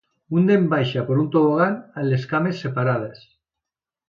[0.37, 3.23] Un nen baixa per un tobogan amb les cames separades.